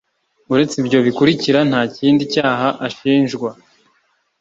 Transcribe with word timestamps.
uretse 0.51 0.75
ibyo 0.81 0.99
bikurikira 1.05 1.59
ntakindi 1.69 2.23
cyaha 2.33 2.67
ashinjwa. 2.87 3.49